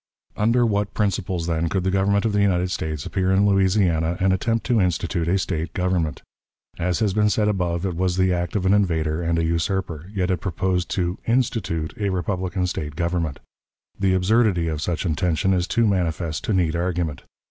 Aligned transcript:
Under 0.35 0.65
what 0.65 0.95
principles, 0.95 1.45
then, 1.45 1.69
could 1.69 1.83
the 1.83 1.91
Government 1.91 2.25
of 2.25 2.33
the 2.33 2.41
United 2.41 2.71
States 2.71 3.05
appear 3.05 3.29
in 3.31 3.45
Louisiana 3.45 4.17
and 4.19 4.33
attempt 4.33 4.65
to 4.65 4.81
institute 4.81 5.27
a 5.27 5.37
State 5.37 5.73
government? 5.73 6.23
As 6.79 6.97
has 7.01 7.13
been 7.13 7.29
said 7.29 7.47
above, 7.47 7.85
it 7.85 7.95
was 7.95 8.17
the 8.17 8.33
act 8.33 8.55
of 8.55 8.65
an 8.65 8.73
invader 8.73 9.21
and 9.21 9.37
a 9.37 9.43
usurper. 9.45 10.09
Yet 10.11 10.31
it 10.31 10.37
proposed 10.41 10.89
to 10.95 11.19
"institute" 11.27 11.93
a 11.99 12.09
republican 12.09 12.65
State 12.65 12.95
government. 12.95 13.41
The 13.99 14.15
absurdity 14.15 14.67
of 14.69 14.81
such 14.81 15.05
intention 15.05 15.53
is 15.53 15.67
too 15.67 15.85
manifest 15.85 16.43
to 16.45 16.53
need 16.55 16.75
argument. 16.75 17.21